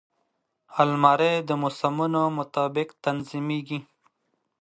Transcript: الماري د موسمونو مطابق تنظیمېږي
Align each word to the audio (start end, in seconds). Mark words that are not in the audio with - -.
الماري 0.81 1.33
د 1.47 1.49
موسمونو 1.61 2.21
مطابق 2.37 2.87
تنظیمېږي 3.05 3.79